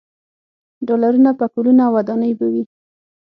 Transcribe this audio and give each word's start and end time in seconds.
ډالرونه، 0.87 1.31
پکولونه 1.39 1.81
او 1.87 1.93
ودانۍ 1.97 2.31
به 2.39 2.47
وي. 2.53 2.63